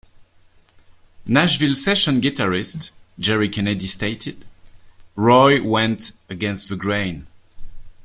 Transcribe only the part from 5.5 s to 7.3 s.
went against the grain.